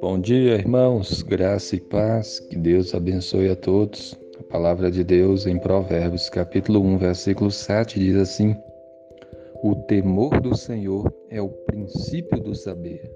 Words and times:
Bom 0.00 0.20
dia, 0.20 0.54
irmãos, 0.54 1.22
graça 1.22 1.76
e 1.76 1.80
paz, 1.80 2.40
que 2.40 2.56
Deus 2.56 2.94
abençoe 2.94 3.48
a 3.48 3.56
todos. 3.56 4.14
A 4.38 4.42
palavra 4.42 4.90
de 4.90 5.02
Deus 5.02 5.46
em 5.46 5.58
Provérbios, 5.58 6.28
capítulo 6.28 6.80
1, 6.80 6.98
versículo 6.98 7.50
7 7.50 7.98
diz 7.98 8.16
assim: 8.16 8.56
O 9.62 9.74
temor 9.74 10.40
do 10.40 10.56
Senhor 10.56 11.10
é 11.30 11.40
o 11.40 11.48
princípio 11.48 12.40
do 12.40 12.54
saber, 12.54 13.10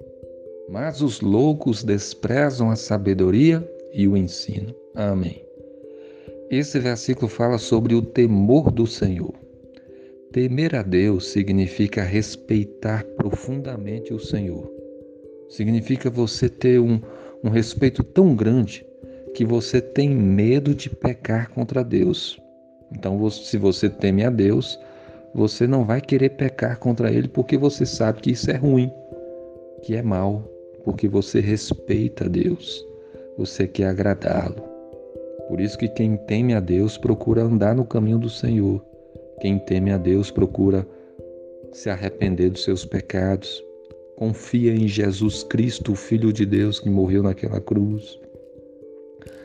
mas 0.71 1.03
os 1.03 1.21
loucos 1.21 1.85
desprezam 1.85 2.71
a 2.71 2.77
sabedoria 2.77 3.69
e 3.93 4.09
o 4.09 4.17
ensino. 4.17 4.75
Amém. 4.95 5.45
Esse 6.51 6.79
versículo 6.79 7.29
fala 7.29 7.59
sobre 7.59 7.95
o 7.95 8.01
temor 8.01 8.71
do 8.71 8.87
Senhor. 8.87 9.46
Temer 10.33 10.75
a 10.75 10.83
Deus 10.83 11.29
significa 11.29 12.03
respeitar 12.03 13.05
profundamente 13.17 14.13
o 14.13 14.19
Senhor 14.19 14.77
Significa 15.49 16.11
você 16.11 16.49
ter 16.49 16.81
um, 16.81 17.01
um 17.43 17.49
respeito 17.49 18.03
tão 18.03 18.35
grande 18.35 18.85
que 19.35 19.45
você 19.45 19.81
tem 19.81 20.11
medo 20.11 20.75
de 20.75 20.91
pecar 20.91 21.51
contra 21.51 21.85
Deus. 21.85 22.41
Então, 22.93 23.29
se 23.31 23.57
você 23.57 23.89
teme 23.89 24.25
a 24.25 24.31
Deus, 24.31 24.79
você 25.35 25.67
não 25.67 25.85
vai 25.85 26.01
querer 26.01 26.31
pecar 26.31 26.79
contra 26.79 27.13
Ele 27.13 27.29
porque 27.29 27.57
você 27.57 27.87
sabe 27.87 28.21
que 28.23 28.33
isso 28.33 28.51
é 28.51 28.57
ruim, 28.57 28.91
que 29.83 29.95
é 29.95 30.03
mal, 30.03 30.43
porque 30.85 31.07
você 31.07 31.41
respeita 31.41 32.29
Deus, 32.29 32.85
você 33.37 33.69
quer 33.69 33.89
agradá-lo. 33.89 34.63
Por 35.49 35.61
isso 35.61 35.79
que 35.79 35.89
quem 35.89 36.17
teme 36.17 36.55
a 36.55 36.61
Deus 36.61 36.99
procura 36.99 37.43
andar 37.43 37.75
no 37.77 37.85
caminho 37.85 38.19
do 38.19 38.31
Senhor. 38.31 38.85
Quem 39.41 39.59
teme 39.59 39.93
a 39.93 39.99
Deus 39.99 40.31
procura 40.31 40.87
se 41.73 41.91
arrepender 41.91 42.51
dos 42.51 42.65
seus 42.65 42.85
pecados, 42.85 43.63
confia 44.17 44.73
em 44.73 44.89
Jesus 44.89 45.45
Cristo, 45.45 45.93
o 45.93 45.97
Filho 45.97 46.33
de 46.33 46.47
Deus 46.47 46.81
que 46.81 46.89
morreu 46.89 47.23
naquela 47.23 47.61
cruz. 47.61 48.19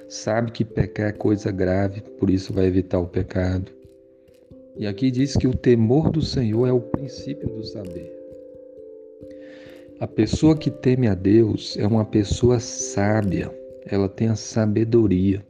Sabe 0.08 0.52
que 0.52 0.64
pecar 0.64 1.10
é 1.10 1.14
coisa 1.14 1.52
grave, 1.52 2.02
por 2.20 2.30
isso 2.30 2.54
vai 2.54 2.66
evitar 2.66 3.00
o 3.00 3.08
pecado. 3.08 3.72
E 4.78 4.88
aqui 4.88 5.12
diz 5.12 5.36
que 5.36 5.48
o 5.48 5.56
temor 5.56 6.10
do 6.10 6.22
Senhor 6.22 6.68
é 6.68 6.72
o 6.72 6.80
princípio 6.80 7.50
do 7.50 7.64
saber. 7.64 8.12
A 10.00 10.08
pessoa 10.08 10.58
que 10.58 10.72
teme 10.72 11.08
a 11.08 11.14
Deus 11.14 11.78
é 11.78 11.86
uma 11.86 12.06
pessoa 12.06 12.60
sábia, 12.60 13.54
ela 13.86 14.10
tem 14.10 14.30
a 14.30 14.36
sabedoria. 14.36 15.46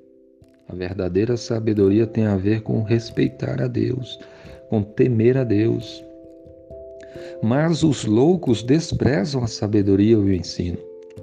A 0.67 0.75
verdadeira 0.75 1.37
sabedoria 1.37 2.07
tem 2.07 2.25
a 2.25 2.35
ver 2.35 2.61
com 2.61 2.81
respeitar 2.81 3.61
a 3.61 3.67
Deus, 3.67 4.19
com 4.71 4.81
temer 4.81 5.37
a 5.37 5.43
Deus. 5.43 6.01
Mas 7.43 7.83
os 7.83 8.05
loucos 8.05 8.63
desprezam 8.63 9.43
a 9.43 9.47
sabedoria 9.47 10.13
e 10.13 10.15
o 10.15 10.33
ensino. 10.33 10.77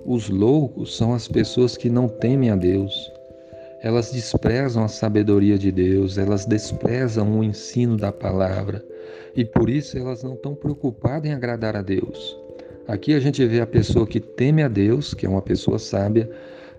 Os 0.04 0.28
loucos 0.28 0.94
são 0.94 1.14
as 1.14 1.26
pessoas 1.26 1.74
que 1.74 1.88
não 1.88 2.08
temem 2.08 2.50
a 2.50 2.56
Deus. 2.56 3.10
Elas 3.80 4.12
desprezam 4.12 4.84
a 4.84 4.88
sabedoria 4.88 5.56
de 5.56 5.72
Deus, 5.72 6.18
elas 6.18 6.44
desprezam 6.44 7.38
o 7.38 7.42
ensino 7.42 7.96
da 7.96 8.12
palavra 8.12 8.84
e 9.34 9.46
por 9.46 9.70
isso 9.70 9.96
elas 9.96 10.22
não 10.22 10.34
estão 10.34 10.54
preocupadas 10.54 11.30
em 11.30 11.32
agradar 11.32 11.74
a 11.74 11.80
Deus. 11.80 12.36
Aqui 12.86 13.14
a 13.14 13.20
gente 13.20 13.46
vê 13.46 13.62
a 13.62 13.66
pessoa 13.66 14.06
que 14.06 14.20
teme 14.20 14.62
a 14.62 14.68
Deus, 14.68 15.14
que 15.14 15.24
é 15.24 15.28
uma 15.28 15.40
pessoa 15.40 15.78
sábia, 15.78 16.30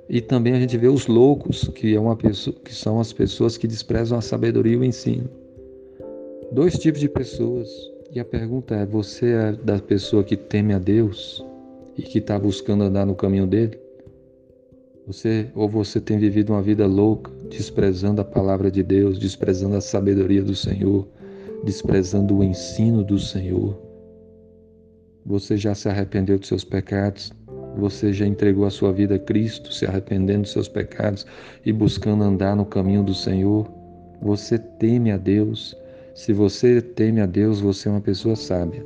e 0.07 0.21
também 0.21 0.53
a 0.53 0.59
gente 0.59 0.77
vê 0.77 0.87
os 0.87 1.07
loucos, 1.07 1.67
que, 1.73 1.95
é 1.95 1.99
uma 1.99 2.15
pessoa, 2.15 2.55
que 2.63 2.75
são 2.75 2.99
as 2.99 3.11
pessoas 3.11 3.57
que 3.57 3.65
desprezam 3.65 4.19
a 4.19 4.21
sabedoria 4.21 4.73
e 4.73 4.77
o 4.77 4.83
ensino. 4.83 5.48
Dois 6.51 6.79
tipos 6.79 6.99
de 6.99 7.07
pessoas. 7.07 7.69
E 8.11 8.19
a 8.19 8.25
pergunta 8.25 8.75
é: 8.75 8.83
você 8.83 9.33
é 9.33 9.51
da 9.51 9.77
pessoa 9.77 10.23
que 10.23 10.35
teme 10.35 10.73
a 10.73 10.79
Deus 10.79 11.45
e 11.95 12.01
que 12.01 12.17
está 12.17 12.39
buscando 12.39 12.83
andar 12.83 13.05
no 13.05 13.13
caminho 13.13 13.45
dele? 13.45 13.79
Você 15.05 15.47
ou 15.53 15.69
você 15.69 16.01
tem 16.01 16.17
vivido 16.17 16.51
uma 16.51 16.61
vida 16.61 16.87
louca, 16.87 17.31
desprezando 17.51 18.21
a 18.21 18.25
palavra 18.25 18.71
de 18.71 18.81
Deus, 18.81 19.19
desprezando 19.19 19.75
a 19.75 19.81
sabedoria 19.81 20.41
do 20.41 20.55
Senhor, 20.55 21.07
desprezando 21.63 22.37
o 22.37 22.43
ensino 22.43 23.03
do 23.03 23.19
Senhor? 23.19 23.79
Você 25.25 25.55
já 25.55 25.75
se 25.75 25.87
arrependeu 25.87 26.39
dos 26.39 26.47
seus 26.47 26.63
pecados? 26.63 27.31
Você 27.77 28.11
já 28.11 28.25
entregou 28.25 28.65
a 28.65 28.71
sua 28.71 28.91
vida 28.91 29.15
a 29.15 29.19
Cristo, 29.19 29.71
se 29.71 29.85
arrependendo 29.85 30.41
dos 30.41 30.51
seus 30.51 30.67
pecados 30.67 31.27
e 31.63 31.71
buscando 31.71 32.23
andar 32.23 32.55
no 32.55 32.65
caminho 32.65 33.03
do 33.03 33.13
Senhor? 33.13 33.71
Você 34.19 34.57
teme 34.57 35.11
a 35.11 35.17
Deus? 35.17 35.77
Se 36.19 36.33
você 36.33 36.81
teme 36.81 37.21
a 37.21 37.25
Deus, 37.25 37.61
você 37.61 37.87
é 37.87 37.91
uma 37.93 38.01
pessoa 38.01 38.35
sábia. 38.35 38.85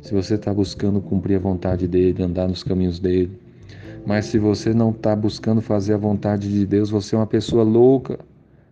Se 0.00 0.12
você 0.12 0.34
está 0.34 0.52
buscando 0.52 1.00
cumprir 1.00 1.36
a 1.36 1.38
vontade 1.38 1.86
dele, 1.86 2.24
andar 2.24 2.48
nos 2.48 2.64
caminhos 2.64 2.98
dele. 2.98 3.38
Mas 4.04 4.26
se 4.26 4.36
você 4.36 4.74
não 4.74 4.90
está 4.90 5.14
buscando 5.14 5.60
fazer 5.60 5.94
a 5.94 5.96
vontade 5.96 6.52
de 6.52 6.66
Deus, 6.66 6.90
você 6.90 7.14
é 7.14 7.18
uma 7.20 7.26
pessoa 7.26 7.62
louca. 7.62 8.18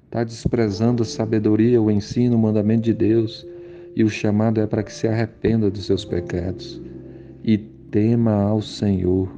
Está 0.07 0.25
desprezando 0.25 1.05
a 1.05 1.07
sabedoria, 1.07 1.81
o 1.81 1.89
ensino, 1.89 2.35
o 2.35 2.39
mandamento 2.39 2.83
de 2.83 2.93
Deus. 2.93 3.47
E 3.95 4.03
o 4.03 4.11
chamado 4.11 4.61
é 4.61 4.67
para 4.67 4.83
que 4.83 4.93
se 4.93 5.07
arrependa 5.07 5.71
dos 5.71 5.87
seus 5.87 6.05
pecados 6.05 6.83
e 7.45 7.57
tema 7.57 8.43
ao 8.43 8.61
Senhor 8.61 9.31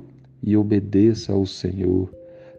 e 0.43 0.56
obedeça 0.56 1.31
ao 1.31 1.45
Senhor 1.45 2.11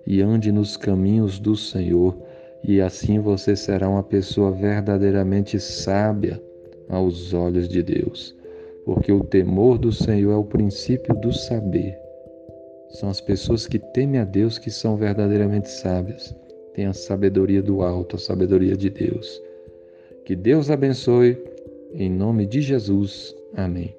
e 0.05 0.21
ande 0.21 0.51
nos 0.51 0.77
caminhos 0.77 1.39
do 1.39 1.55
Senhor 1.55 2.15
e 2.63 2.81
assim 2.81 3.19
você 3.19 3.55
será 3.55 3.87
uma 3.89 4.03
pessoa 4.03 4.51
verdadeiramente 4.51 5.59
sábia 5.59 6.41
aos 6.89 7.33
olhos 7.33 7.67
de 7.67 7.81
Deus, 7.83 8.35
porque 8.85 9.11
o 9.11 9.23
temor 9.23 9.77
do 9.77 9.91
Senhor 9.91 10.31
é 10.31 10.35
o 10.35 10.43
princípio 10.43 11.13
do 11.15 11.33
saber. 11.33 11.97
São 12.89 13.09
as 13.09 13.19
pessoas 13.19 13.67
que 13.67 13.79
temem 13.79 14.21
a 14.21 14.25
Deus 14.25 14.57
que 14.57 14.71
são 14.71 14.95
verdadeiramente 14.95 15.69
sábias, 15.69 16.35
têm 16.73 16.85
a 16.85 16.93
sabedoria 16.93 17.61
do 17.61 17.81
alto, 17.81 18.15
a 18.15 18.19
sabedoria 18.19 18.75
de 18.75 18.89
Deus. 18.89 19.41
Que 20.25 20.35
Deus 20.35 20.69
abençoe, 20.69 21.37
em 21.93 22.09
nome 22.09 22.45
de 22.45 22.61
Jesus. 22.61 23.35
Amém. 23.55 23.95